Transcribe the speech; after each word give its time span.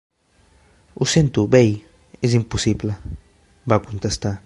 "Ho 1.01 1.07
sento, 1.11 1.45
vell, 1.57 1.71
és 2.29 2.37
impossible", 2.41 2.99
va 3.75 3.83
contestar. 3.89 4.39